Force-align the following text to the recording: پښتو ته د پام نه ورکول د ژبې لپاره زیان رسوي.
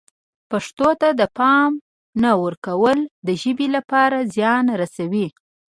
پښتو 0.51 0.87
ته 1.01 1.09
د 1.19 1.21
پام 1.37 1.71
نه 2.23 2.31
ورکول 2.43 2.99
د 3.27 3.29
ژبې 3.41 3.67
لپاره 3.75 4.17
زیان 4.35 4.65
رسوي. 4.81 5.27